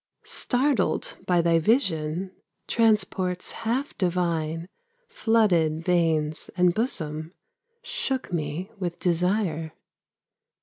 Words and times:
Startled 0.25 1.17
by 1.27 1.43
thy 1.43 1.59
vision, 1.59 2.31
Transports 2.67 3.51
half 3.51 3.95
divine 3.99 4.67
Flooded 5.07 5.85
veins 5.85 6.49
and 6.57 6.73
bosom, 6.73 7.35
Shook 7.83 8.33
me 8.33 8.71
with 8.79 8.97
desire. 8.97 9.73